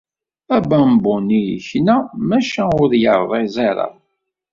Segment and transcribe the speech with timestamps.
[0.57, 1.95] Abambu-nni yekna
[2.27, 3.87] maca ur yerriẓ ara.